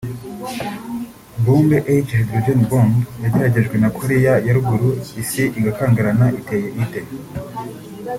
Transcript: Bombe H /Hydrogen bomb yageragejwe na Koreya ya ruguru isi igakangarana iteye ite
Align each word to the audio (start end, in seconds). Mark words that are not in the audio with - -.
Bombe 1.43 1.77
H 2.05 2.11
/Hydrogen 2.19 2.61
bomb 2.69 2.93
yageragejwe 3.23 3.75
na 3.79 3.89
Koreya 3.97 4.33
ya 4.45 4.53
ruguru 4.57 4.89
isi 5.21 5.43
igakangarana 5.59 6.25
iteye 6.39 6.67
ite 6.83 7.01